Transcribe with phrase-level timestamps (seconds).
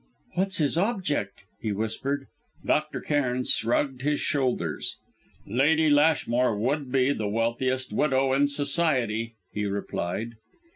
[0.33, 2.25] "What's his object?" he whispered.
[2.65, 3.01] Dr.
[3.01, 4.97] Cairn shrugged his shoulders.
[5.45, 10.31] "Lady Lashmore would be the wealthiest widow in society," he replied.